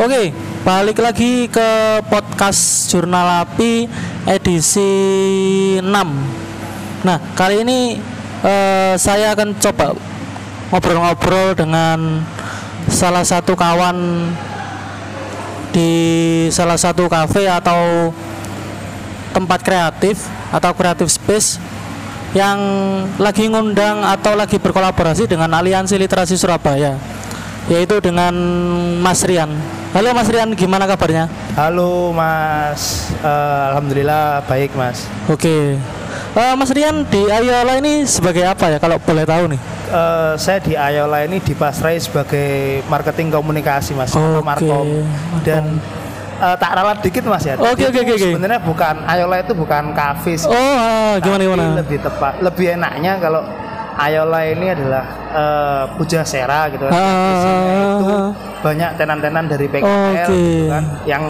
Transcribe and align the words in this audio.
Oke, 0.00 0.32
balik 0.64 0.96
lagi 0.96 1.44
ke 1.44 2.00
podcast 2.08 2.88
Jurnal 2.88 3.44
Api 3.44 3.84
edisi 4.24 4.88
6. 5.76 5.84
Nah, 7.04 7.20
kali 7.36 7.60
ini 7.60 8.00
eh, 8.40 8.96
saya 8.96 9.36
akan 9.36 9.60
coba 9.60 9.92
ngobrol-ngobrol 10.72 11.52
dengan 11.52 12.24
salah 12.88 13.20
satu 13.28 13.52
kawan 13.52 14.32
di 15.76 15.92
salah 16.48 16.80
satu 16.80 17.04
kafe 17.04 17.44
atau 17.44 18.08
tempat 19.36 19.60
kreatif 19.60 20.24
atau 20.48 20.72
kreatif 20.72 21.12
space 21.12 21.60
yang 22.32 22.56
lagi 23.20 23.52
ngundang 23.52 24.00
atau 24.00 24.32
lagi 24.32 24.56
berkolaborasi 24.56 25.28
dengan 25.28 25.52
Aliansi 25.52 26.00
Literasi 26.00 26.40
Surabaya 26.40 26.96
yaitu 27.68 28.00
dengan 28.00 28.32
Mas 29.04 29.20
Rian. 29.28 29.79
Halo 29.90 30.14
Mas 30.14 30.30
Rian, 30.30 30.54
gimana 30.54 30.86
kabarnya? 30.86 31.26
Halo 31.58 32.14
Mas, 32.14 33.10
Eh, 33.20 33.62
Alhamdulillah 33.74 34.38
baik 34.46 34.70
Mas. 34.78 35.10
Oke. 35.26 35.74
Eh, 36.30 36.54
Mas 36.54 36.70
Rian 36.70 37.02
di 37.10 37.26
Ayola 37.26 37.74
ini 37.74 38.06
sebagai 38.06 38.46
apa 38.46 38.70
ya 38.70 38.78
kalau 38.78 39.02
boleh 39.02 39.26
tahu 39.26 39.50
nih? 39.50 39.60
Eh, 39.90 40.32
saya 40.38 40.62
di 40.62 40.78
Ayola 40.78 41.26
ini 41.26 41.42
dipasrai 41.42 41.98
sebagai 41.98 42.80
marketing 42.86 43.34
komunikasi 43.34 43.98
Mas, 43.98 44.14
Oke, 44.14 44.38
Markom. 44.46 44.86
Dan 45.42 45.82
eh, 46.38 46.54
tak 46.54 46.70
ralat 46.70 47.02
dikit 47.02 47.26
Mas 47.26 47.42
ya. 47.42 47.58
Oke, 47.58 47.90
oke, 47.90 47.98
oke. 47.98 48.14
Sebenarnya 48.14 48.62
bukan 48.62 48.94
Ayola 49.10 49.42
itu 49.42 49.58
bukan 49.58 49.90
kafe 49.90 50.38
sih. 50.38 50.46
Oh, 50.46 50.54
ah, 50.54 51.18
gimana 51.18 51.42
gimana? 51.42 51.64
Lebih 51.82 51.98
tepat, 51.98 52.38
lebih 52.38 52.78
enaknya 52.78 53.18
kalau 53.18 53.42
Ayola 54.00 54.40
ini 54.48 54.66
adalah 54.72 55.04
eh, 55.28 55.84
puja 56.00 56.24
sera 56.24 56.72
gitu 56.72 56.88
kan. 56.88 56.92
Ah. 56.96 58.00
Itu 58.00 58.50
banyak 58.60 58.90
tenan-tenan 59.00 59.44
dari 59.48 59.66
PKL 59.66 60.28
Oke. 60.28 60.36
gitu 60.36 60.64
kan 60.68 60.84
yang 61.08 61.24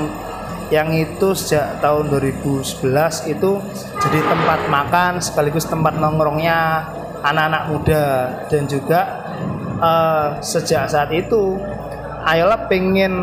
yang 0.71 0.89
itu 0.95 1.35
sejak 1.35 1.83
tahun 1.83 2.11
2011 2.15 3.35
itu 3.35 3.51
jadi 3.99 4.21
tempat 4.23 4.61
makan 4.71 5.19
sekaligus 5.19 5.67
tempat 5.67 5.99
nongkrongnya 5.99 6.87
anak-anak 7.27 7.63
muda 7.71 8.05
dan 8.51 8.63
juga 8.67 9.01
eh, 9.79 10.29
sejak 10.43 10.91
saat 10.91 11.11
itu 11.15 11.59
Ayola 12.27 12.67
pengen 12.67 13.15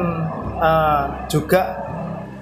eh, 0.60 1.04
juga 1.28 1.84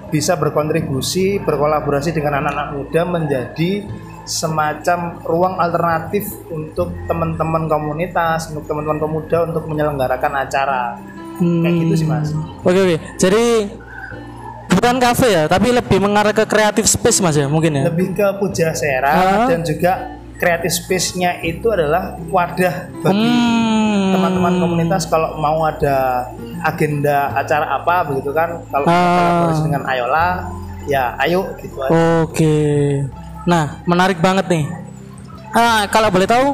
bisa 0.06 0.38
berkontribusi 0.38 1.42
berkolaborasi 1.42 2.14
dengan 2.14 2.46
anak-anak 2.46 2.68
muda 2.78 3.02
menjadi 3.02 3.82
semacam 4.26 4.98
ruang 5.22 5.54
alternatif 5.56 6.26
untuk 6.48 6.90
teman-teman 7.06 7.64
komunitas 7.64 8.50
untuk 8.50 8.66
teman-teman 8.66 8.98
pemuda 8.98 9.46
untuk 9.46 9.64
menyelenggarakan 9.64 10.32
acara 10.36 10.98
kayak 11.38 11.74
gitu 11.80 11.94
sih 11.96 12.06
mas 12.06 12.34
Oke 12.60 12.74
oke. 12.76 12.96
Jadi 13.14 13.44
bukan 14.68 14.96
kafe 14.98 15.28
ya, 15.30 15.42
tapi 15.46 15.70
lebih 15.70 15.98
mengarah 15.98 16.30
ke 16.30 16.44
kreatif 16.44 16.84
space 16.84 17.18
Mas 17.18 17.34
ya, 17.34 17.46
mungkin 17.46 17.72
ya. 17.72 17.82
lebih 17.86 18.12
ke 18.12 18.26
puja 18.36 18.70
sera 18.72 19.08
Ah. 19.08 19.46
dan 19.46 19.62
juga 19.62 20.14
creative 20.36 20.68
space-nya 20.70 21.40
itu 21.40 21.64
adalah 21.66 22.12
wadah 22.26 22.92
bagi 23.00 23.24
Hmm. 23.24 24.12
teman-teman 24.12 24.54
komunitas 24.58 25.06
kalau 25.06 25.32
mau 25.34 25.64
ada 25.64 26.28
agenda 26.60 27.32
acara 27.32 27.72
apa 27.74 28.04
begitu 28.04 28.30
kan 28.30 28.60
kalau 28.66 28.84
Ah. 28.84 28.92
kolaborasi 29.48 29.62
dengan 29.64 29.82
Ayola 29.86 30.26
ya 30.84 31.16
ayo 31.18 31.56
gitu 31.56 31.78
aja. 31.78 31.90
Oke. 32.20 32.56
Nah, 33.46 33.80
menarik 33.86 34.18
banget 34.18 34.50
nih. 34.50 34.64
Ah, 35.54 35.86
kalau 35.88 36.10
boleh 36.12 36.28
tahu 36.28 36.46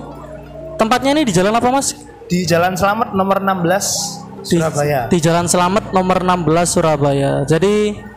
tempatnya 0.79 1.17
ini 1.17 1.27
di 1.27 1.33
jalan 1.35 1.57
apa 1.57 1.69
Mas? 1.73 2.13
di 2.33 2.49
Jalan 2.49 2.73
Selamat 2.81 3.13
nomor 3.13 3.45
16 3.45 4.41
Di, 4.41 4.57
Surabaya 4.57 5.01
Di 5.13 5.19
Jalan 5.21 5.45
Selamat 5.45 5.93
nomor 5.93 6.25
16 6.25 6.49
Surabaya. 6.65 7.33
Jadi 7.45 8.09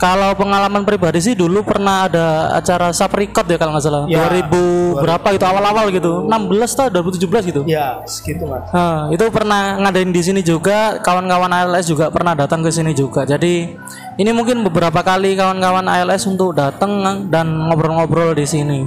kalau 0.00 0.32
pengalaman 0.32 0.80
pribadi 0.88 1.20
sih 1.20 1.36
dulu 1.36 1.60
pernah 1.60 2.08
ada 2.08 2.56
acara 2.56 2.88
Saprikot 2.88 3.44
ya 3.44 3.60
kalau 3.60 3.76
nggak 3.76 3.84
salah. 3.84 4.08
Ya, 4.08 4.24
2000 4.24 4.96
berapa 4.96 5.28
itu 5.36 5.44
awal-awal 5.44 5.92
gitu. 5.92 6.24
16 6.24 6.72
atau 6.72 6.86
2017 7.04 7.50
gitu. 7.52 7.60
ya 7.68 8.00
segitu 8.08 8.48
mas 8.48 8.64
Nah, 8.72 9.12
itu 9.12 9.28
pernah 9.28 9.76
ngadain 9.76 10.08
di 10.08 10.22
sini 10.24 10.40
juga, 10.40 10.96
kawan-kawan 11.04 11.52
ALS 11.52 11.84
juga 11.84 12.08
pernah 12.08 12.32
datang 12.32 12.64
ke 12.64 12.72
sini 12.72 12.96
juga. 12.96 13.28
Jadi 13.28 13.76
ini 14.20 14.36
mungkin 14.36 14.60
beberapa 14.68 15.00
kali 15.00 15.32
kawan-kawan 15.32 15.88
ALS 15.88 16.28
untuk 16.28 16.52
datang 16.52 17.24
dan 17.32 17.48
ngobrol-ngobrol 17.48 18.36
di 18.36 18.44
sini. 18.44 18.84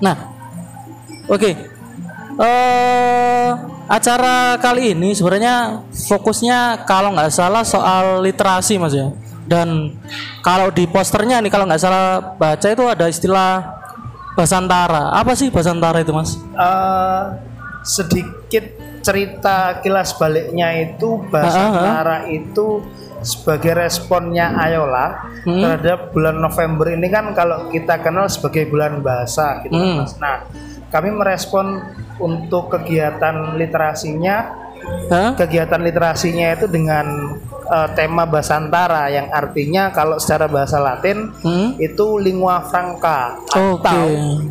Nah, 0.00 0.16
oke. 1.28 1.50
Eh, 2.40 3.50
acara 3.84 4.56
kali 4.56 4.96
ini 4.96 5.12
sebenarnya 5.12 5.84
fokusnya 6.08 6.88
kalau 6.88 7.12
nggak 7.12 7.28
salah 7.28 7.60
soal 7.60 8.24
literasi 8.24 8.80
mas 8.80 8.96
ya. 8.96 9.12
Dan 9.44 9.92
kalau 10.40 10.72
di 10.72 10.88
posternya 10.88 11.44
nih 11.44 11.52
kalau 11.52 11.68
nggak 11.68 11.82
salah 11.84 12.24
baca 12.40 12.66
itu 12.72 12.84
ada 12.88 13.04
istilah 13.04 13.76
Basantara. 14.32 15.12
Apa 15.12 15.36
sih 15.36 15.52
Basantara 15.52 16.00
itu 16.00 16.16
mas? 16.16 16.40
Eh, 16.40 17.24
sedikit 17.84 18.64
cerita 19.04 19.80
kilas 19.84 20.16
baliknya 20.16 20.72
itu 20.76 21.20
ah, 21.32 21.44
ah. 21.44 21.72
Nara 21.84 22.18
itu 22.28 22.84
sebagai 23.22 23.76
responnya 23.76 24.52
Ayola 24.54 25.28
Hmm. 25.40 25.60
terhadap 25.60 26.12
bulan 26.12 26.36
November 26.36 26.90
ini 26.90 27.08
kan 27.08 27.32
kalau 27.32 27.68
kita 27.68 28.00
kenal 28.00 28.28
sebagai 28.28 28.68
bulan 28.68 29.00
bahasa 29.00 29.60
gitu 29.62 29.72
kan, 29.72 29.84
Hmm. 29.86 29.98
Mas. 30.00 30.14
Nah, 30.16 30.36
kami 30.88 31.08
merespon 31.10 31.80
untuk 32.18 32.68
kegiatan 32.70 33.56
literasinya 33.56 34.36
Hah? 35.06 35.32
kegiatan 35.34 35.78
literasinya 35.78 36.52
itu 36.52 36.66
dengan 36.66 37.06
eh, 37.70 37.88
tema 37.94 38.26
Basantara 38.26 39.06
yang 39.06 39.30
artinya 39.30 39.88
kalau 39.88 40.18
secara 40.18 40.50
bahasa 40.50 40.76
Latin 40.76 41.30
Hmm? 41.40 41.78
itu 41.78 42.18
lingua 42.18 42.60
franca 42.66 43.38
atau 43.46 44.02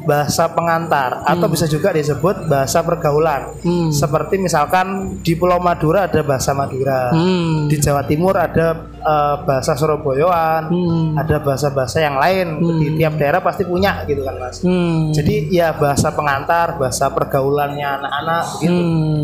bahasa 0.03 0.47
pengantar 0.49 1.21
atau 1.21 1.45
bisa 1.45 1.67
juga 1.67 1.91
disebut 1.91 2.47
bahasa 2.47 2.79
pergaulan. 2.79 3.51
Hmm. 3.61 3.91
Seperti 3.91 4.39
misalkan 4.39 5.19
di 5.19 5.35
Pulau 5.35 5.59
Madura 5.59 6.07
ada 6.07 6.23
bahasa 6.23 6.55
Madura. 6.55 7.11
Hmm. 7.11 7.67
Di 7.67 7.77
Jawa 7.77 8.07
Timur 8.07 8.33
ada 8.33 8.87
eh, 8.99 9.35
bahasa 9.43 9.75
Surabayaan, 9.75 10.63
Hmm. 10.69 11.15
ada 11.15 11.39
bahasa-bahasa 11.39 11.99
yang 11.99 12.15
lain. 12.15 12.47
Di 12.79 12.87
tiap 12.95 13.15
daerah 13.15 13.39
pasti 13.39 13.63
punya 13.63 14.03
gitu 14.03 14.23
kan, 14.23 14.35
Mas. 14.35 14.63
Hmm. 14.63 15.11
Jadi 15.11 15.51
ya 15.51 15.75
bahasa 15.75 16.11
pengantar, 16.11 16.75
bahasa 16.75 17.07
pergaulannya 17.09 17.87
anak-anak 17.99 18.43
gitu. 18.59 18.79
Hmm. 18.79 19.23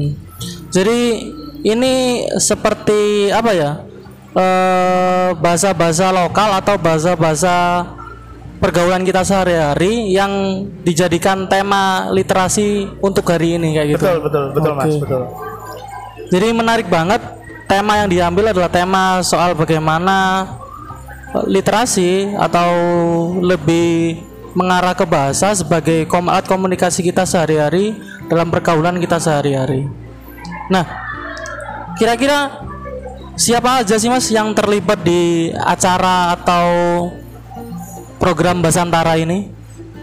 Jadi 0.69 0.99
ini 1.65 2.23
seperti 2.37 3.33
apa 3.33 3.51
ya? 3.51 3.71
Eh, 4.35 5.29
bahasa-bahasa 5.39 6.11
lokal 6.11 6.59
atau 6.59 6.75
bahasa-bahasa 6.77 7.87
pergaulan 8.59 9.03
kita 9.07 9.23
sehari-hari 9.23 10.11
yang 10.11 10.65
dijadikan 10.83 11.47
tema 11.47 12.11
literasi 12.11 12.87
untuk 12.99 13.25
hari 13.31 13.57
ini 13.57 13.79
kayak 13.79 13.87
gitu. 13.95 14.05
Betul, 14.05 14.17
betul, 14.27 14.45
betul, 14.53 14.73
Mas, 14.75 14.85
Oke. 14.91 15.01
betul. 15.07 15.21
Jadi 16.35 16.47
menarik 16.51 16.87
banget 16.91 17.21
tema 17.65 18.03
yang 18.03 18.09
diambil 18.11 18.51
adalah 18.51 18.69
tema 18.69 19.03
soal 19.23 19.55
bagaimana 19.55 20.47
literasi 21.47 22.35
atau 22.35 22.69
lebih 23.39 24.19
mengarah 24.55 24.95
ke 24.95 25.03
bahasa 25.03 25.51
sebagai 25.51 26.07
alat 26.07 26.47
komunikasi 26.47 27.03
kita 27.03 27.27
sehari-hari 27.27 27.95
dalam 28.31 28.47
pergaulan 28.47 28.95
kita 29.03 29.19
sehari-hari. 29.19 29.87
Nah, 30.71 31.04
kira-kira 31.95 32.61
siapa 33.35 33.83
aja 33.83 33.95
sih 33.95 34.07
Mas 34.07 34.27
yang 34.29 34.51
terlibat 34.51 35.01
di 35.01 35.51
acara 35.55 36.35
atau 36.35 36.67
program 38.17 38.59
Basantara 38.59 39.15
ini? 39.15 39.51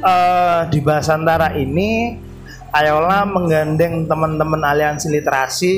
eh 0.02 0.60
di 0.66 0.82
Basantara 0.82 1.54
ini 1.54 2.19
Ayola 2.75 3.22
menggandeng 3.22 4.11
teman-teman 4.11 4.58
aliansi 4.58 5.06
literasi 5.06 5.75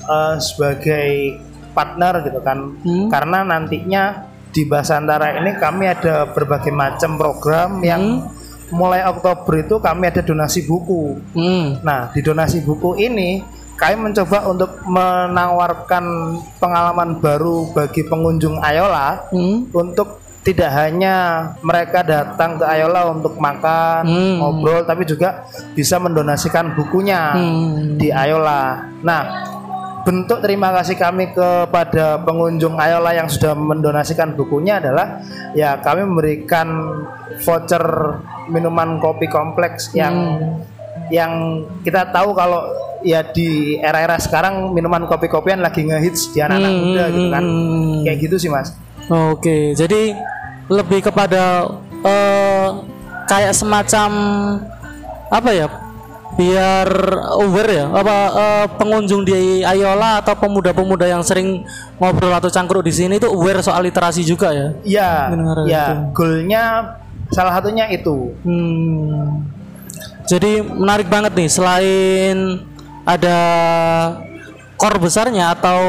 eh, 0.00 0.34
sebagai 0.38 1.08
partner 1.74 2.22
gitu 2.22 2.38
kan 2.40 2.78
Hmm. 2.78 3.10
karena 3.10 3.42
nantinya 3.42 4.30
di 4.50 4.62
Basantara 4.64 5.34
ini 5.34 5.54
kami 5.56 5.86
ada 5.86 6.30
berbagai 6.30 6.70
macam 6.70 7.18
program 7.18 7.82
yang 7.82 8.30
mulai 8.70 9.02
Oktober 9.02 9.66
itu 9.66 9.82
kami 9.82 10.06
ada 10.06 10.22
donasi 10.22 10.62
buku 10.62 11.18
Hmm. 11.34 11.82
nah 11.82 12.06
di 12.14 12.22
donasi 12.22 12.62
buku 12.62 13.02
ini 13.02 13.42
kami 13.80 13.96
mencoba 13.96 14.44
untuk 14.44 14.76
menawarkan 14.84 16.04
pengalaman 16.60 17.16
baru 17.16 17.72
bagi 17.72 18.04
pengunjung 18.04 18.60
Ayola 18.60 19.24
Hmm. 19.32 19.72
untuk 19.72 20.20
tidak 20.44 20.68
hanya 20.72 21.48
mereka 21.64 22.04
datang 22.04 22.60
ke 22.60 22.64
Ayola 22.64 23.08
untuk 23.08 23.40
makan, 23.40 24.04
Hmm. 24.04 24.36
ngobrol, 24.40 24.84
tapi 24.84 25.08
juga 25.08 25.48
bisa 25.72 25.96
mendonasikan 25.96 26.76
bukunya 26.76 27.32
Hmm. 27.32 27.96
di 27.96 28.12
Ayola. 28.12 28.84
Nah, 29.00 29.20
bentuk 30.04 30.44
terima 30.44 30.72
kasih 30.76 30.96
kami 31.00 31.32
kepada 31.32 32.20
pengunjung 32.20 32.76
Ayola 32.76 33.16
yang 33.16 33.32
sudah 33.32 33.56
mendonasikan 33.56 34.36
bukunya 34.36 34.76
adalah 34.76 35.24
ya 35.56 35.80
kami 35.80 36.04
memberikan 36.04 36.68
voucher 37.44 37.84
minuman 38.48 39.00
kopi 39.00 39.24
kompleks 39.28 39.92
yang 39.96 40.40
yang 41.12 41.64
kita 41.84 42.08
tahu 42.12 42.32
kalau 42.32 42.64
ya 43.02 43.20
di 43.22 43.76
era-era 43.76 44.16
sekarang 44.16 44.70
minuman 44.70 45.04
kopi-kopian 45.04 45.58
lagi 45.58 45.82
ngehits 45.82 46.30
di 46.30 46.38
anak-anak 46.38 46.70
Hmm, 46.70 46.82
muda 46.84 47.04
gitu 47.08 47.28
kan. 47.28 47.44
hmm. 47.44 47.96
Kayak 48.04 48.18
gitu 48.20 48.36
sih 48.38 48.50
Mas. 48.50 48.68
Oke, 49.06 49.74
jadi 49.74 50.14
lebih 50.66 51.02
kepada 51.02 51.66
eh 52.00 52.68
kayak 53.26 53.52
semacam 53.52 54.10
apa 55.28 55.50
ya? 55.50 55.66
Biar 56.30 56.88
aware 57.36 57.72
ya, 57.74 57.86
apa 57.90 58.16
eh, 58.32 58.66
pengunjung 58.78 59.26
di 59.26 59.60
Ayola 59.60 60.22
atau 60.22 60.32
pemuda-pemuda 60.38 61.04
yang 61.04 61.20
sering 61.20 61.66
ngobrol 61.98 62.32
atau 62.32 62.48
cangkruk 62.48 62.80
di 62.80 62.94
sini 62.94 63.18
itu 63.18 63.26
aware 63.26 63.60
soal 63.60 63.82
literasi 63.82 64.22
juga 64.22 64.54
ya. 64.54 64.68
Iya, 64.80 65.10
ya. 65.66 65.84
itu. 65.90 65.94
Goalnya 66.14 66.62
salah 67.28 67.58
satunya 67.58 67.90
itu. 67.90 68.30
Hmm. 68.46 69.42
Jadi 70.24 70.62
menarik 70.62 71.10
banget 71.10 71.34
nih 71.34 71.50
selain 71.50 72.36
ada 73.16 73.38
core 74.78 75.02
besarnya 75.02 75.52
atau 75.58 75.80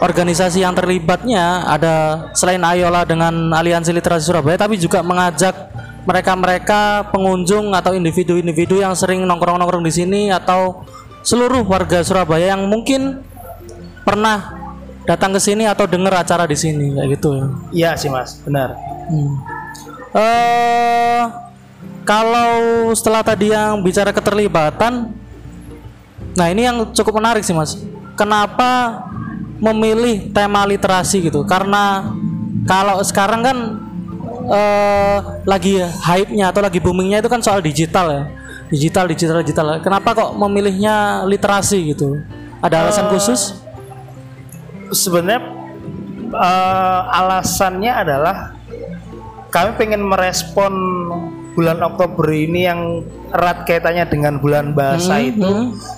organisasi 0.00 0.64
yang 0.64 0.74
terlibatnya 0.74 1.62
ada 1.68 2.28
selain 2.34 2.60
Ayola 2.64 3.06
dengan 3.06 3.52
Aliansi 3.54 3.94
Literasi 3.94 4.26
Surabaya 4.26 4.58
tapi 4.58 4.80
juga 4.80 5.04
mengajak 5.04 5.54
mereka-mereka 6.06 7.10
pengunjung 7.10 7.74
atau 7.74 7.94
individu-individu 7.94 8.78
yang 8.82 8.94
sering 8.94 9.26
nongkrong-nongkrong 9.26 9.82
di 9.82 9.92
sini 9.92 10.20
atau 10.30 10.86
seluruh 11.26 11.66
warga 11.66 12.02
Surabaya 12.06 12.54
yang 12.54 12.70
mungkin 12.70 13.22
pernah 14.06 14.54
datang 15.02 15.34
ke 15.34 15.40
sini 15.42 15.66
atau 15.66 15.86
dengar 15.86 16.14
acara 16.14 16.46
di 16.46 16.54
sini 16.54 16.94
kayak 16.94 17.08
gitu 17.18 17.28
ya. 17.34 17.46
Iya 17.74 17.90
sih 17.98 18.10
Mas, 18.10 18.38
benar. 18.42 18.78
Hmm. 19.10 19.34
Eh, 20.14 21.22
kalau 22.06 22.54
setelah 22.94 23.26
tadi 23.26 23.50
yang 23.50 23.82
bicara 23.82 24.14
keterlibatan, 24.14 25.10
nah 26.36 26.52
ini 26.52 26.68
yang 26.68 26.92
cukup 26.92 27.16
menarik 27.16 27.42
sih 27.42 27.56
mas. 27.56 27.80
Kenapa 28.16 29.02
memilih 29.60 30.32
tema 30.32 30.64
literasi 30.68 31.24
gitu? 31.28 31.44
Karena 31.48 32.12
kalau 32.68 33.00
sekarang 33.00 33.40
kan 33.40 33.56
eh, 34.52 35.18
lagi 35.44 35.80
hype-nya 35.80 36.52
atau 36.52 36.60
lagi 36.60 36.78
boomingnya 36.80 37.24
itu 37.24 37.28
kan 37.32 37.40
soal 37.40 37.60
digital 37.64 38.06
ya, 38.12 38.22
digital, 38.68 39.04
digital, 39.08 39.40
digital. 39.40 39.66
Kenapa 39.80 40.12
kok 40.12 40.30
memilihnya 40.36 41.24
literasi 41.24 41.96
gitu? 41.96 42.20
Ada 42.60 42.88
alasan 42.88 43.06
khusus? 43.12 43.60
Sebenarnya 44.92 45.40
eh, 46.30 47.00
alasannya 47.10 47.92
adalah 47.92 48.36
kami 49.52 49.70
pengen 49.80 50.04
merespon 50.04 50.72
bulan 51.56 51.80
Oktober 51.80 52.28
ini 52.28 52.68
yang 52.68 53.00
erat 53.32 53.64
kaitannya 53.64 54.04
dengan 54.06 54.36
bulan 54.36 54.76
bahasa 54.76 55.16
Hmm, 55.16 55.32
itu 55.32 55.52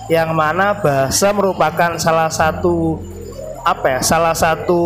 yang 0.07 0.31
mana 0.31 0.79
bahasa 0.79 1.35
merupakan 1.35 1.99
salah 1.99 2.31
satu 2.31 3.03
apa 3.59 3.85
ya 3.91 3.99
salah 3.99 4.31
satu 4.31 4.81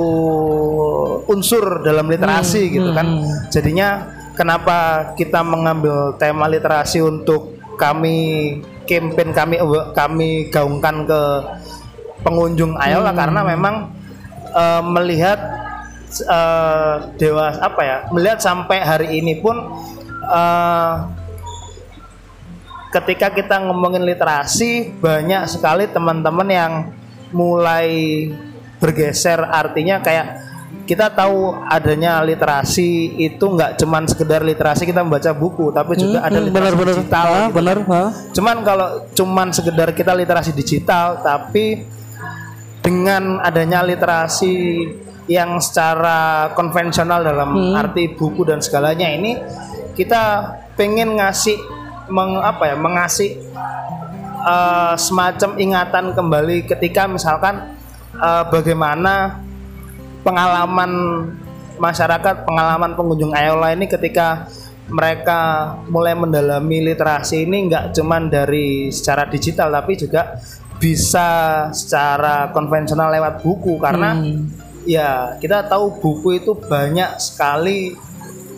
unsur 1.30 1.86
dalam 1.86 2.10
literasi 2.10 2.74
gitu 2.74 2.90
kan. 2.92 3.22
jadinya 3.54 4.10
kenapa 4.34 5.14
kita 5.14 5.46
mengambil 5.46 6.18
tema 6.18 6.50
literasi 6.50 7.06
untuk 7.06 7.54
kami 7.78 8.58
campaign 8.90 9.30
kami 9.32 9.56
kami 9.94 10.30
gaungkan 10.50 11.06
ke 11.06 11.22
pengunjung? 12.26 12.76
Ayola 12.82 13.14
karena 13.14 13.46
memang 13.46 13.94
eh, 14.52 14.84
melihat 14.84 15.40
eh, 16.18 16.96
dewas 17.22 17.62
apa 17.62 17.82
ya 17.86 17.98
melihat 18.10 18.42
sampai 18.42 18.82
hari 18.82 19.22
ini 19.22 19.40
pun 19.40 19.70
eh, 20.34 20.94
ketika 22.92 23.30
kita 23.30 23.56
ngomongin 23.60 24.02
literasi 24.02 24.94
banyak 24.96 25.46
sekali 25.48 25.86
teman-teman 25.88 26.48
yang 26.48 26.74
mulai 27.32 28.30
bergeser 28.78 29.42
artinya 29.42 29.98
kayak 29.98 30.46
kita 30.84 31.10
tahu 31.10 31.64
adanya 31.64 32.20
literasi 32.20 32.90
itu 33.18 33.40
nggak 33.42 33.80
cuman 33.80 34.04
sekedar 34.04 34.44
literasi 34.44 34.84
kita 34.84 35.02
membaca 35.02 35.32
buku 35.32 35.72
tapi 35.72 35.96
juga 35.96 36.22
ada 36.22 36.36
Hmm, 36.36 36.46
literasi 36.46 36.54
benar-benar 36.70 36.94
digital 36.94 37.26
Ah, 37.26 37.40
gitu. 37.40 37.56
benar 37.56 37.78
ah. 37.88 38.10
Cuman 38.32 38.58
kalau 38.62 38.88
cuman 39.10 39.48
sekedar 39.50 39.90
kita 39.92 40.12
literasi 40.12 40.52
digital 40.52 41.18
tapi 41.20 41.88
dengan 42.78 43.40
adanya 43.40 43.80
literasi 43.82 44.54
yang 45.26 45.56
secara 45.58 46.52
konvensional 46.52 47.24
dalam 47.24 47.50
Hmm. 47.50 47.80
arti 47.80 48.12
buku 48.12 48.44
dan 48.44 48.60
segalanya 48.60 49.08
ini 49.08 49.40
kita 49.94 50.54
pengen 50.74 51.18
ngasih 51.18 51.58
meng, 52.10 52.42
apa 52.42 52.74
ya 52.74 52.76
mengasih 52.76 53.38
eh, 54.44 54.96
semacam 54.98 55.50
ingatan 55.58 56.06
kembali 56.18 56.68
ketika 56.68 57.08
misalkan 57.08 57.78
eh, 58.18 58.44
bagaimana 58.50 59.40
pengalaman 60.24 60.92
masyarakat 61.78 62.48
pengalaman 62.48 62.94
pengunjung 62.94 63.34
Ayola 63.34 63.74
ini 63.74 63.90
ketika 63.90 64.48
mereka 64.88 65.74
mulai 65.88 66.14
mendalami 66.14 66.84
literasi 66.92 67.48
ini 67.48 67.72
nggak 67.72 67.96
cuman 67.96 68.28
dari 68.28 68.92
secara 68.92 69.28
digital 69.28 69.72
tapi 69.72 69.96
juga 69.96 70.38
bisa 70.78 71.28
secara 71.72 72.52
konvensional 72.52 73.08
lewat 73.08 73.40
buku 73.40 73.80
karena 73.80 74.20
Hmm. 74.20 74.52
ya 74.84 75.40
kita 75.40 75.64
tahu 75.72 75.96
buku 76.04 76.44
itu 76.44 76.52
banyak 76.60 77.16
sekali 77.16 77.96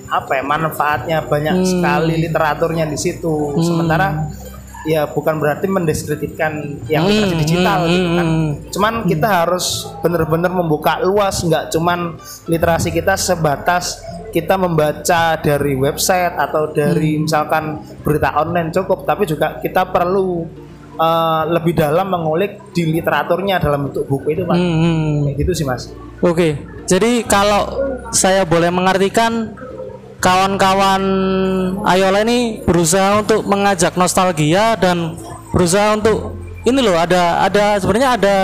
apa 0.09 0.37
ya 0.39 0.43
manfaatnya 0.45 1.17
banyak 1.25 1.65
sekali 1.65 2.13
literaturnya 2.21 2.85
di 2.85 2.97
situ. 2.97 3.55
Sementara 3.61 4.29
ya 4.85 5.09
bukan 5.09 5.41
berarti 5.41 5.65
mendiskreditkan 5.65 6.85
yang 6.85 7.09
literasi 7.09 7.35
digital 7.41 7.89
gitu 7.89 8.09
kan. 8.13 8.27
Cuman 8.69 8.93
kita 9.09 9.27
harus 9.27 9.89
benar-benar 9.99 10.53
membuka 10.53 11.01
luas 11.01 11.41
nggak 11.41 11.73
cuman 11.73 12.15
literasi 12.45 12.93
kita 12.93 13.17
sebatas 13.17 13.99
kita 14.29 14.59
membaca 14.59 15.39
dari 15.39 15.73
website 15.79 16.35
atau 16.37 16.69
dari 16.69 17.17
misalkan 17.17 17.81
berita 18.03 18.35
online 18.35 18.69
cukup 18.69 19.07
tapi 19.07 19.25
juga 19.25 19.63
kita 19.63 19.89
perlu 19.89 20.45
eh, 20.99 21.43
lebih 21.49 21.73
dalam 21.73 22.11
mengulik 22.11 22.69
di 22.75 22.85
literaturnya 22.93 23.63
dalam 23.63 23.89
bentuk 23.89 24.05
buku 24.05 24.37
itu 24.37 24.43
Pak. 24.45 24.55
Hmm, 24.55 24.77
hmm. 24.79 25.09
kayak 25.25 25.35
gitu 25.39 25.51
sih 25.55 25.65
mas. 25.65 25.89
Oke, 26.19 26.59
jadi 26.83 27.23
kalau 27.23 27.95
saya 28.11 28.43
boleh 28.47 28.71
mengartikan 28.71 29.55
kawan-kawan 30.25 31.03
Ayola 31.85 32.25
ini 32.25 32.65
berusaha 32.65 33.21
untuk 33.21 33.45
mengajak 33.45 33.93
nostalgia 33.93 34.73
dan 34.73 35.13
berusaha 35.53 35.93
untuk 35.93 36.33
ini 36.65 36.81
loh 36.81 36.97
ada 36.97 37.45
ada 37.45 37.77
sebenarnya 37.77 38.09
ada 38.17 38.35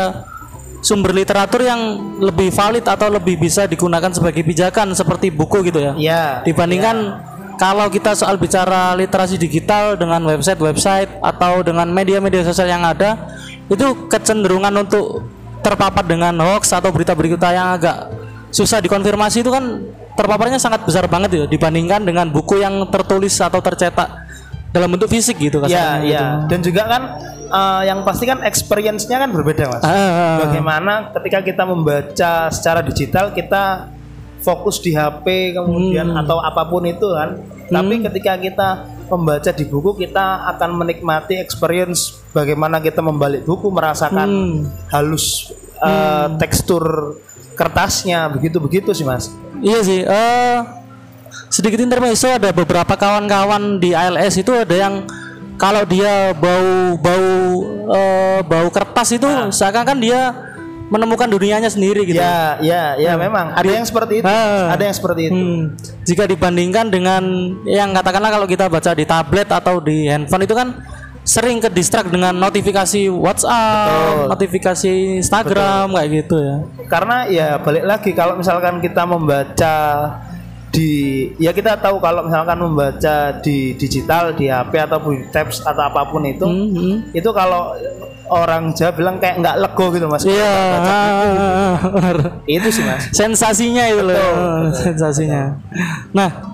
sumber 0.85 1.09
literatur 1.09 1.65
yang 1.65 1.81
lebih 2.21 2.53
valid 2.53 2.85
atau 2.85 3.09
lebih 3.09 3.41
bisa 3.41 3.65
digunakan 3.65 4.13
sebagai 4.13 4.45
pijakan 4.45 4.93
seperti 4.93 5.33
buku 5.33 5.65
gitu 5.73 5.81
ya. 5.81 5.93
Iya. 5.97 6.23
Dibandingkan 6.45 7.17
kalau 7.57 7.89
kita 7.89 8.17
soal 8.17 8.37
bicara 8.37 8.97
literasi 8.97 9.37
digital 9.37 9.93
dengan 9.93 10.21
website-website 10.25 11.21
atau 11.21 11.61
dengan 11.61 11.85
media-media 11.89 12.41
sosial 12.41 12.69
yang 12.73 12.81
ada, 12.81 13.29
itu 13.69 14.09
kecenderungan 14.09 14.73
untuk 14.81 15.21
terpapar 15.61 16.01
dengan 16.01 16.33
hoax 16.41 16.73
atau 16.73 16.89
berita-berita 16.89 17.53
yang 17.53 17.77
agak 17.77 18.09
susah 18.49 18.81
dikonfirmasi 18.81 19.45
itu 19.45 19.53
kan 19.53 19.85
terpaparnya 20.13 20.57
sangat 20.57 20.83
besar 20.83 21.05
banget 21.05 21.29
ya 21.33 21.43
dibandingkan 21.45 22.03
dengan 22.03 22.27
buku 22.27 22.59
yang 22.59 22.87
tertulis 22.87 23.35
atau 23.37 23.59
tercetak 23.59 24.09
dalam 24.71 24.87
bentuk 24.87 25.07
fisik 25.07 25.35
gitu 25.35 25.59
Iya, 25.59 25.67
kasarnya 25.67 25.99
iya. 26.03 26.19
gitu. 26.19 26.25
Dan 26.47 26.59
juga 26.63 26.83
kan 26.87 27.01
eh, 27.51 27.81
yang 27.85 27.99
pasti 28.01 28.23
kan 28.23 28.39
experience-nya 28.41 29.17
kan 29.19 29.29
berbeda, 29.29 29.67
Mas. 29.67 29.83
Ah, 29.83 30.47
Bagaimana 30.47 31.11
ketika 31.11 31.39
kita 31.43 31.63
membaca 31.63 32.31
secara 32.47 32.79
digital 32.79 33.31
kita 33.31 33.91
fokus 34.39 34.79
di 34.79 34.91
HP 34.91 35.53
kemudian 35.53 36.07
Hmm. 36.09 36.21
atau 36.23 36.39
apa 36.39 36.63
pun 36.65 36.81
itu 36.83 37.07
kan. 37.11 37.37
Tapi 37.67 38.03
ketika 38.03 38.35
kita 38.35 38.69
membaca 39.07 39.51
di 39.51 39.63
buku 39.63 39.95
kita 39.97 40.47
akan 40.49 40.75
menikmati 40.77 41.35
experience 41.35 42.19
bagaimana 42.31 42.79
kita 42.79 42.99
membalik 42.99 43.43
buku 43.43 43.67
merasakan 43.67 44.27
Hmm. 44.27 44.71
halus 44.87 45.51
eh, 45.77 46.27
tekstur 46.37 47.17
kertasnya 47.53 48.29
begitu-begitu 48.29 48.93
sih, 48.93 49.03
Mas. 49.03 49.27
Iya 49.61 49.79
sih. 49.85 50.01
eh 50.01 50.57
sedikit 51.51 51.79
intermezzo 51.79 52.27
ada 52.27 52.49
beberapa 52.51 52.95
kawan-kawan 52.95 53.79
di 53.79 53.95
ALS 53.95 54.39
itu 54.39 54.51
ada 54.51 54.75
yang 54.75 55.05
kalau 55.55 55.85
dia 55.85 56.33
bau 56.33 56.97
bau 56.97 57.29
eh, 57.93 58.39
bau 58.41 58.67
kertas 58.73 59.13
itu 59.15 59.27
seakan-akan 59.53 59.97
dia 60.01 60.21
menemukan 60.91 61.31
dunianya 61.31 61.71
sendiri 61.71 62.03
gitu. 62.03 62.19
Ya, 62.19 62.59
ya, 62.59 62.99
ya 62.99 63.15
memang 63.15 63.55
ada 63.55 63.71
yang 63.71 63.87
seperti 63.87 64.19
itu. 64.19 64.27
Ah. 64.27 64.75
Ada 64.75 64.91
yang 64.91 64.95
seperti 64.99 65.21
itu. 65.31 65.39
Hmm. 65.39 65.61
Jika 66.03 66.27
dibandingkan 66.27 66.91
dengan 66.91 67.23
yang 67.63 67.95
katakanlah 67.95 68.27
kalau 68.27 68.43
kita 68.43 68.67
baca 68.67 68.91
di 68.91 69.07
tablet 69.07 69.47
atau 69.47 69.79
di 69.79 70.11
handphone 70.11 70.43
itu 70.43 70.51
kan 70.51 70.83
sering 71.23 71.57
ke 71.57 71.69
distract 71.69 72.09
dengan 72.09 72.33
notifikasi 72.33 73.05
WhatsApp, 73.07 74.25
notifikasi 74.27 74.91
Instagram 75.17 75.91
kayak 75.91 76.09
gitu 76.19 76.35
ya. 76.35 76.55
karena 76.87 77.17
ya 77.25 77.47
balik 77.55 77.83
lagi 77.83 78.11
kalau 78.11 78.35
misalkan 78.35 78.77
kita 78.77 79.05
membaca 79.05 79.75
di 80.67 80.89
ya 81.35 81.51
kita 81.51 81.75
tahu 81.75 81.99
kalau 81.99 82.23
misalkan 82.23 82.57
membaca 82.57 83.15
di 83.37 83.75
digital 83.75 84.31
di 84.31 84.47
HP 84.47 84.71
ataupun 84.81 85.11
di 85.13 85.25
tabs 85.27 85.59
atau 85.61 85.83
apa 85.83 86.07
pun 86.07 86.23
itu 86.23 86.47
Mhm. 86.47 87.11
itu 87.11 87.29
kalau 87.29 87.75
orang 88.25 88.71
Jawa 88.71 88.91
bilang 88.91 89.19
kayak 89.19 89.35
nggak 89.37 89.55
lego 89.57 89.85
gitu 89.91 90.07
mas 90.07 90.23
Iya, 90.23 90.55
Baca 90.71 90.93
buku. 90.95 91.27
ah, 91.35 91.75
benar. 91.93 92.17
itu 92.47 92.67
sih 92.71 92.83
mas 92.83 93.03
sensasinya 93.11 93.83
itu 93.85 93.99
loh, 94.01 94.15
Betul, 94.15 94.31
Oh, 94.31 94.57
betul. 94.63 94.79
sensasinya. 94.81 95.43
Nah, 96.11 96.50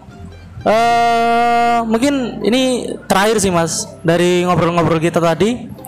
eh 0.68 1.78
mungkin 1.88 2.44
ini 2.44 2.92
terakhir 3.08 3.40
sih 3.40 3.48
mas 3.48 3.88
dari 4.04 4.44
ngobrol-ngobrol 4.44 5.00
kita 5.00 5.24
tadi. 5.24 5.80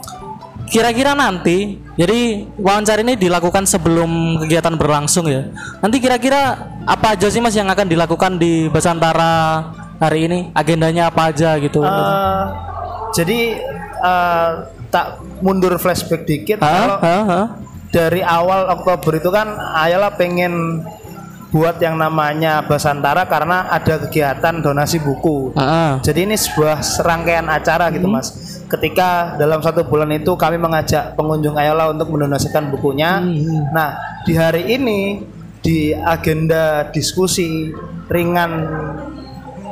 Kira-kira 0.69 1.17
nanti, 1.17 1.81
jadi 1.97 2.45
wawancara 2.61 3.01
ini 3.01 3.17
dilakukan 3.17 3.65
sebelum 3.65 4.37
kegiatan 4.45 4.77
berlangsung 4.77 5.25
ya. 5.25 5.49
Nanti 5.81 5.97
kira-kira 5.97 6.61
apa 6.85 7.17
aja 7.17 7.25
sih 7.25 7.41
mas 7.41 7.57
yang 7.57 7.73
akan 7.73 7.89
dilakukan 7.89 8.37
di 8.37 8.69
Basantara 8.69 9.65
hari 9.97 10.29
ini? 10.29 10.53
Agendanya 10.53 11.09
apa 11.09 11.33
aja 11.33 11.57
gitu? 11.57 11.81
Eh, 11.81 12.45
jadi 13.17 13.57
eh, 13.81 14.51
tak 14.93 15.17
mundur 15.41 15.73
flashback 15.81 16.29
dikit 16.29 16.61
Hah? 16.61 16.69
kalau 16.69 16.97
Hah? 17.01 17.23
Hah? 17.25 17.45
dari 17.89 18.21
awal 18.21 18.69
Oktober 18.69 19.17
itu 19.17 19.29
kan 19.33 19.49
Ayala 19.73 20.13
pengen 20.13 20.85
buat 21.49 21.81
yang 21.81 21.97
namanya 21.97 22.61
Basantara 22.61 23.25
karena 23.25 23.65
ada 23.73 23.97
kegiatan 24.05 24.61
donasi 24.61 25.01
buku. 25.01 25.53
Ah. 25.57 25.97
Jadi 26.05 26.29
ini 26.29 26.37
sebuah 26.37 26.85
serangkaian 26.85 27.45
acara 27.49 27.89
gitu 27.89 28.05
mas. 28.05 28.61
Ketika 28.69 29.33
dalam 29.33 29.57
satu 29.65 29.81
bulan 29.81 30.13
itu 30.13 30.29
kami 30.37 30.61
mengajak 30.61 31.17
pengunjung 31.17 31.57
Ayola 31.57 31.89
untuk 31.89 32.13
mendonasikan 32.13 32.69
bukunya. 32.69 33.17
Nah 33.73 33.97
di 34.29 34.37
hari 34.37 34.77
ini 34.77 35.25
di 35.59 35.91
agenda 35.91 36.85
diskusi 36.93 37.73
ringan 38.07 38.51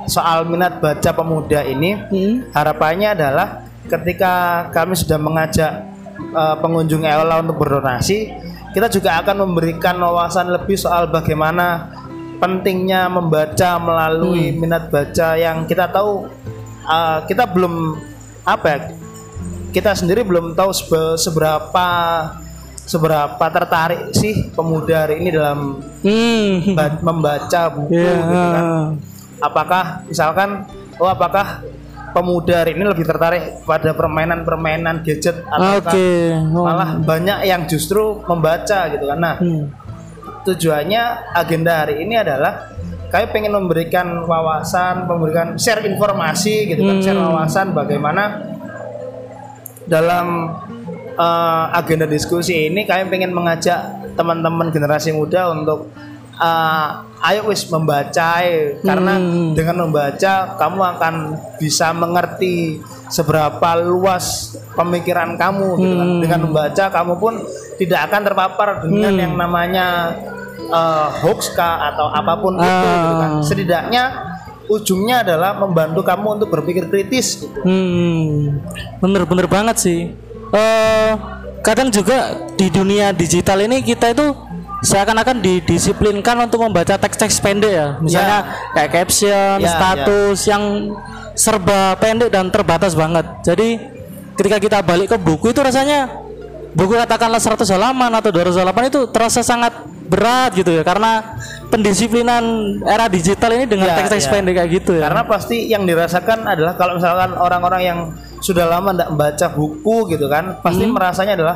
soal 0.10 0.50
minat 0.50 0.80
baca 0.82 1.12
pemuda 1.14 1.62
ini 1.68 2.00
Hmm. 2.10 2.36
harapannya 2.56 3.14
adalah 3.14 3.68
ketika 3.86 4.66
kami 4.74 4.98
sudah 4.98 5.20
mengajak 5.22 5.72
eh, 6.18 6.56
pengunjung 6.60 7.06
Ayola 7.06 7.46
untuk 7.46 7.62
berdonasi, 7.62 8.34
kita 8.78 8.94
juga 8.94 9.18
akan 9.18 9.36
memberikan 9.42 9.98
wawasan 9.98 10.54
lebih 10.54 10.78
soal 10.78 11.10
bagaimana 11.10 11.90
pentingnya 12.38 13.10
membaca 13.10 13.82
melalui 13.82 14.54
minat 14.54 14.94
baca 14.94 15.34
yang 15.34 15.66
kita 15.66 15.90
tahu 15.90 16.30
eh, 16.86 17.18
kita 17.26 17.50
belum 17.50 17.98
apa 18.46 18.66
ya 18.70 18.78
kita 19.74 19.98
sendiri 19.98 20.22
belum 20.22 20.54
tahu 20.54 20.70
sebe- 20.70 21.18
seberapa 21.18 21.88
seberapa 22.86 23.46
tertarik 23.50 24.14
sih 24.14 24.54
pemuda 24.54 25.04
hari 25.04 25.20
ini 25.20 25.30
dalam 25.34 25.82
Hmm. 26.06 26.78
ba- 26.78 27.02
membaca 27.02 27.62
buku 27.74 27.98
Iya. 27.98 28.14
gitu 28.16 28.48
kan 28.48 28.66
apakah 29.42 29.84
misalkan 30.06 30.50
oh 30.96 31.10
apakah 31.10 31.66
pemuda 32.18 32.66
hari 32.66 32.74
ini 32.74 32.82
lebih 32.90 33.06
tertarik 33.06 33.62
pada 33.62 33.94
permainan-permainan 33.94 35.06
gadget 35.06 35.46
atau 35.46 35.78
Oke. 35.78 36.34
Oh. 36.34 36.66
malah 36.66 36.98
banyak 36.98 37.46
yang 37.46 37.70
justru 37.70 38.18
membaca 38.26 38.90
gitu 38.90 39.06
kan 39.06 39.20
nah 39.22 39.36
Hmm. 39.38 39.70
tujuannya 40.42 41.04
agenda 41.38 41.86
hari 41.86 42.02
ini 42.02 42.18
adalah 42.18 42.74
kami 43.14 43.26
pengen 43.30 43.54
memberikan 43.54 44.26
wawasan 44.26 45.06
memberikan 45.06 45.54
share 45.62 45.86
informasi 45.86 46.74
gitu 46.74 46.82
kan 46.82 46.98
share 47.06 47.22
wawasan 47.22 47.78
bagaimana 47.78 48.42
dalam 49.86 50.58
eh, 51.14 51.66
agenda 51.78 52.10
diskusi 52.10 52.68
ini 52.68 52.90
kami 52.90 53.14
pengen 53.14 53.30
mengajak 53.32 54.10
teman-teman 54.18 54.74
generasi 54.74 55.14
muda 55.14 55.54
untuk 55.54 55.94
eh, 56.38 56.90
ayo 57.28 57.50
wis 57.50 57.66
membaca 57.68 58.38
karena 58.80 59.14
Hmm. 59.18 59.58
dengan 59.58 59.90
membaca 59.90 60.54
kamu 60.56 60.80
akan 60.96 61.14
bisa 61.58 61.90
mengerti 61.92 62.78
seberapa 63.10 63.70
luas 63.80 64.54
pemikiran 64.74 65.34
kamu 65.34 65.68
gitu 65.78 65.96
kan. 65.96 66.08
Hmm. 66.08 66.22
dengan 66.22 66.40
membaca 66.46 66.84
kamu 66.88 67.14
pun 67.18 67.34
tidak 67.78 68.12
akan 68.12 68.22
terpapar 68.22 68.70
dengan 68.86 69.14
yang 69.18 69.34
namanya 69.34 70.14
eh, 70.60 71.08
hoax 71.22 71.52
kah 71.52 71.90
atau 71.90 72.08
apa 72.08 72.34
pun 72.38 72.54
itu 72.56 72.86
gitu 72.86 73.14
kan. 73.16 73.32
Ah. 73.32 73.42
setidaknya 73.42 74.04
ujungnya 74.68 75.24
adalah 75.24 75.56
membantu 75.56 76.04
kamu 76.04 76.28
untuk 76.38 76.50
berpikir 76.52 76.92
kritis 76.92 77.40
gitu. 77.40 77.60
Hmm, 77.64 78.60
bener-bener 79.00 79.48
banget 79.48 79.80
sih. 79.80 80.00
eh 80.48 81.12
kadang 81.60 81.92
juga 81.92 82.36
di 82.56 82.68
dunia 82.68 83.12
digital 83.12 83.60
ini 83.60 83.84
kita 83.84 84.16
itu 84.16 84.32
seakan-akan 84.80 85.42
didisiplinkan 85.42 86.38
untuk 86.40 86.62
membaca 86.62 86.94
teks-teks 86.96 87.40
pendek 87.40 87.72
ya. 87.72 87.88
Misalnya 87.98 88.40
kayak 88.74 88.90
caption, 88.94 89.58
Ya, 89.58 89.70
status 89.74 90.38
yang 90.46 90.64
serba 91.34 91.98
pendek 91.98 92.30
dan 92.30 92.50
terbatas 92.50 92.94
banget. 92.94 93.26
Jadi 93.42 93.78
ketika 94.38 94.58
kita 94.58 94.78
balik 94.82 95.10
ke 95.10 95.18
buku 95.18 95.50
itu 95.50 95.62
rasanya 95.62 96.10
buku 96.74 96.94
katakanlah 96.94 97.42
100 97.42 97.66
halaman 97.74 98.12
atau 98.14 98.30
200 98.30 98.54
halaman 98.54 98.86
itu 98.86 99.10
terasa 99.10 99.42
sangat 99.42 99.74
berat 100.08 100.56
gitu 100.56 100.72
ya 100.72 100.86
karena 100.86 101.36
pendisiplinan 101.68 102.44
era 102.86 103.12
digital 103.12 103.52
ini 103.52 103.66
dengan 103.68 103.92
Ya, 103.92 103.96
teks-teks 104.00 104.26
ya. 104.26 104.32
pendek 104.32 104.54
kayak 104.56 104.70
gitu 104.72 104.92
ya. 104.96 105.10
Karena 105.10 105.24
pasti 105.26 105.68
yang 105.68 105.84
dirasakan 105.84 106.48
adalah 106.48 106.74
kalau 106.74 106.96
misalkan 106.96 107.34
orang-orang 107.34 107.82
yang 107.84 108.00
sudah 108.40 108.70
lama 108.70 108.94
tidak 108.94 109.10
membaca 109.10 109.48
buku 109.52 109.96
gitu 110.14 110.26
kan, 110.30 110.62
pasti 110.62 110.86
Hmm. 110.86 110.94
merasanya 110.94 111.34
adalah 111.36 111.56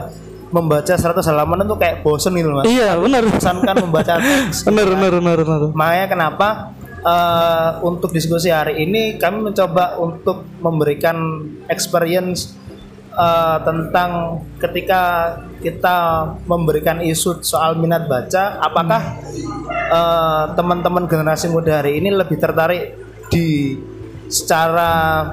membaca 0.52 0.94
100 0.94 1.24
halaman 1.32 1.64
itu 1.64 1.76
kayak 1.80 2.04
bosen 2.04 2.36
gitu 2.36 2.52
mas. 2.52 2.68
Iya, 2.68 3.00
benar. 3.00 3.24
Bosankan 3.26 3.76
membaca 3.88 4.14
teks. 4.20 4.64
bener 4.68 4.86
bener 4.86 5.12
bener 5.18 5.40
bener 5.42 5.72
Makanya 5.72 6.08
kenapa 6.12 6.48
eh, 7.02 7.72
untuk 7.82 8.12
diskusi 8.12 8.52
hari 8.52 8.84
ini 8.84 9.16
kami 9.16 9.52
mencoba 9.52 9.98
untuk 9.98 10.44
memberikan 10.60 11.48
experience 11.72 12.54
eh, 13.16 13.58
tentang 13.64 14.44
ketika 14.60 15.02
kita 15.64 15.98
memberikan 16.46 17.00
isu 17.00 17.40
soal 17.42 17.80
minat 17.80 18.06
baca, 18.12 18.60
apakah 18.60 19.02
eh, 19.72 20.46
teman-teman 20.54 21.08
generasi 21.08 21.48
muda 21.48 21.80
hari 21.80 22.04
ini 22.04 22.12
lebih 22.12 22.38
tertarik 22.38 23.00
di 23.32 23.80
secara 24.32 25.24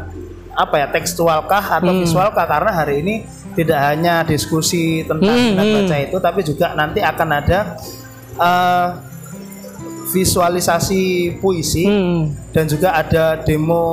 apa 0.59 0.75
ya 0.83 0.87
tekstualkah 0.91 1.79
atau 1.79 1.93
visualkah? 2.03 2.43
Karena 2.51 2.75
hari 2.75 3.07
ini 3.07 3.15
tidak 3.55 3.79
hanya 3.79 4.27
diskusi 4.27 5.07
tentang 5.07 5.35
Hmm, 5.35 5.55
minat 5.55 5.67
hmm. 5.67 5.77
baca 5.79 5.97
itu 6.03 6.17
tapi 6.19 6.41
juga 6.43 6.67
nanti 6.75 6.99
akan 7.03 7.29
ada 7.31 7.59
eh, 8.39 8.89
visualisasi 10.09 11.37
puisi 11.43 11.85
Hmm. 11.85 12.33
dan 12.55 12.65
juga 12.65 12.97
ada 12.97 13.39
demo 13.45 13.85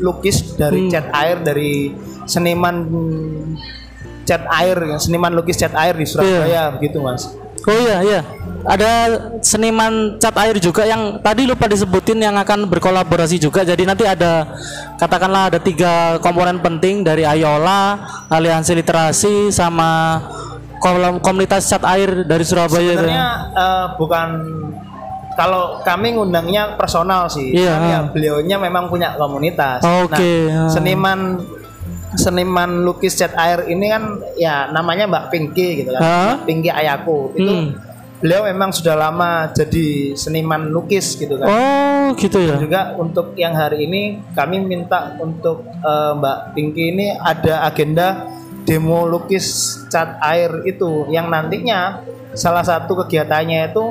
lukis 0.00 0.56
dari 0.56 0.88
cat 0.88 1.12
air 1.12 1.44
dari 1.44 1.92
seniman 2.24 2.88
cat 4.24 4.46
air 4.48 4.96
seniman 4.96 5.34
lukis 5.34 5.60
cat 5.60 5.74
air 5.76 5.92
di 5.98 6.06
Surabaya 6.08 6.72
begitu 6.72 7.02
mas 7.04 7.28
Oh 7.62 7.76
iya 7.78 7.98
iya. 8.02 8.20
Ada 8.62 8.90
seniman 9.42 10.22
cat 10.22 10.38
air 10.38 10.54
juga 10.62 10.86
yang 10.86 11.18
tadi 11.18 11.50
lupa 11.50 11.66
disebutin 11.66 12.22
yang 12.22 12.38
akan 12.38 12.70
berkolaborasi 12.70 13.42
juga. 13.42 13.66
Jadi 13.66 13.82
nanti 13.82 14.06
ada 14.06 14.54
katakanlah 14.98 15.50
ada 15.50 15.58
tiga 15.58 16.18
komponen 16.22 16.62
penting 16.62 17.02
dari 17.02 17.26
Ayola, 17.26 17.98
Aliansi 18.30 18.78
Literasi 18.78 19.50
sama 19.50 20.22
komunitas 21.22 21.66
cat 21.66 21.82
air 21.86 22.22
dari 22.26 22.42
Surabaya. 22.46 22.98
sebenarnya 22.98 23.26
eh, 23.54 23.86
bukan 23.98 24.28
kalau 25.32 25.80
kami 25.80 26.12
ngundangnya 26.12 26.76
personal 26.76 27.24
sih 27.30 27.56
Iya, 27.56 27.72
Kan 27.72 27.88
ya, 27.88 27.98
ah. 27.98 28.02
beliaunya 28.12 28.56
memang 28.60 28.92
punya 28.92 29.16
komunitas 29.16 29.80
Oke, 30.04 30.52
ah. 30.52 30.68
nah, 30.68 30.70
seniman 30.70 31.40
seniman 32.14 32.82
lukis 32.82 33.14
cat 33.14 33.32
air 33.34 33.64
ini 33.66 33.88
kan 33.88 34.02
ya 34.36 34.68
namanya 34.68 35.08
Mbak 35.08 35.24
Pinky 35.28 35.82
gitu 35.82 35.90
kan? 35.92 36.00
Mbak 36.02 36.44
Pinky 36.44 36.70
Ayako 36.70 37.32
itu 37.32 37.52
Hmm. 37.52 37.68
beliau 38.18 38.46
memang 38.46 38.70
sudah 38.70 38.94
lama 38.94 39.50
jadi 39.50 40.14
seniman 40.14 40.70
lukis 40.70 41.18
gitu 41.18 41.34
kan 41.36 41.48
Oh 41.48 42.14
gitu 42.14 42.38
ya. 42.38 42.54
Dan 42.54 42.62
juga 42.62 42.80
untuk 42.94 43.34
yang 43.34 43.50
hari 43.52 43.84
ini 43.86 44.02
kami 44.30 44.62
minta 44.62 45.18
untuk 45.18 45.66
eh, 45.66 46.12
Mbak 46.14 46.38
Pinky 46.54 46.84
ini 46.90 47.06
ada 47.12 47.66
agenda 47.66 48.28
demo 48.62 49.04
lukis 49.04 49.74
cat 49.90 50.22
air 50.22 50.62
itu 50.62 51.10
yang 51.10 51.26
nantinya 51.26 51.98
salah 52.32 52.62
satu 52.62 52.94
kegiatannya 53.02 53.74
itu 53.74 53.84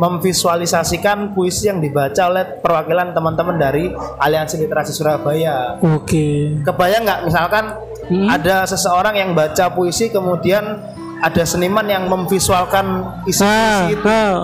memvisualisasikan 0.00 1.36
puisi 1.36 1.68
yang 1.68 1.76
dibaca 1.78 2.24
oleh 2.24 2.56
perwakilan 2.58 3.12
teman-teman 3.12 3.60
dari 3.60 3.92
Aliansi 4.16 4.56
Literasi 4.56 4.96
Surabaya. 4.96 5.76
Oke. 5.78 6.56
Kebayang 6.64 7.04
nggak 7.04 7.20
misalkan 7.28 7.64
Hmm. 8.10 8.26
ada 8.26 8.66
seseorang 8.66 9.14
yang 9.14 9.38
baca 9.38 9.70
puisi 9.70 10.10
kemudian 10.10 10.82
ada 11.20 11.46
seniman 11.46 11.86
yang 11.86 12.10
memvisualkan 12.10 13.06
isi 13.22 13.38
Nah, 13.38 13.86
puisi 13.86 13.94
itu. 13.94 14.02
nah, 14.02 14.34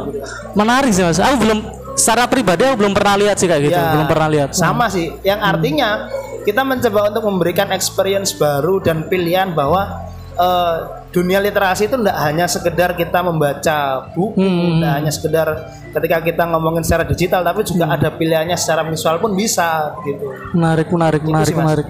menarik 0.54 0.94
sih 0.94 1.02
mas. 1.02 1.18
Aku 1.18 1.34
belum 1.42 1.58
secara 1.98 2.30
pribadi 2.30 2.62
aku 2.62 2.78
belum 2.78 2.94
pernah 2.94 3.18
lihat 3.18 3.34
sih 3.34 3.50
kayak 3.50 3.62
gitu. 3.66 3.74
Ya, 3.74 3.90
belum 3.90 4.06
pernah 4.06 4.28
lihat. 4.30 4.54
Sama 4.54 4.86
sih, 4.86 5.10
yang 5.26 5.42
artinya 5.42 6.06
kita 6.46 6.62
mencoba 6.62 7.10
untuk 7.10 7.26
memberikan 7.26 7.74
experience 7.74 8.30
baru 8.30 8.78
dan 8.78 9.10
pilihan 9.10 9.50
bahwa 9.50 9.98
eh, 10.36 10.76
dunia 11.10 11.40
literasi 11.40 11.88
itu 11.88 11.96
tidak 11.96 12.16
hanya 12.20 12.44
sekedar 12.44 12.92
kita 12.92 13.20
membaca 13.20 13.76
buku, 14.12 14.36
Hmm. 14.36 14.78
tidak 14.78 14.92
hanya 14.92 15.10
sekedar 15.10 15.46
ketika 15.90 16.18
kita 16.20 16.42
ngomongin 16.46 16.84
secara 16.84 17.04
digital, 17.04 17.40
tapi 17.40 17.64
juga 17.64 17.88
Hmm. 17.88 17.96
ada 17.96 18.08
pilihannya 18.12 18.54
secara 18.54 18.84
visual 18.84 19.16
pun 19.16 19.32
bisa 19.32 19.96
gitu. 20.04 20.28
Menarik, 20.52 20.88
menarik, 20.88 21.22
menarik, 21.24 21.48
sih, 21.48 21.56
menarik. 21.56 21.86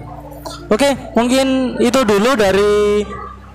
Oke, 0.71 0.89
mungkin 1.13 1.47
itu 1.79 2.01
dulu 2.03 2.39
dari 2.39 3.03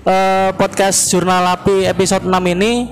eh, 0.01 0.49
podcast 0.57 1.13
Jurnal 1.13 1.45
Api 1.53 1.85
episode 1.85 2.25
6 2.25 2.41
ini. 2.49 2.89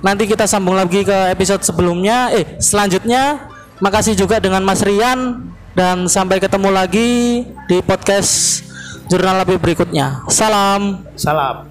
Nanti 0.00 0.24
kita 0.24 0.46
sambung 0.46 0.78
lagi 0.78 1.02
ke 1.02 1.28
episode 1.28 1.60
sebelumnya. 1.60 2.30
Eh, 2.30 2.56
selanjutnya 2.56 3.50
makasih 3.82 4.14
juga 4.14 4.38
dengan 4.38 4.62
Mas 4.62 4.78
Rian 4.80 5.50
dan 5.74 6.06
sampai 6.06 6.38
ketemu 6.38 6.70
lagi 6.70 7.42
di 7.66 7.76
podcast 7.82 8.62
Jurnal 9.10 9.42
Api 9.42 9.58
berikutnya. 9.58 10.22
Salam. 10.30 11.02
Salam. 11.18 11.69